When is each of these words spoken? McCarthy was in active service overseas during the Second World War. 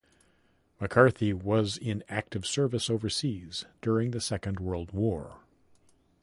McCarthy 0.79 1.31
was 1.31 1.77
in 1.77 2.03
active 2.09 2.43
service 2.47 2.89
overseas 2.89 3.65
during 3.83 4.09
the 4.09 4.19
Second 4.19 4.59
World 4.59 4.91
War. 4.93 5.37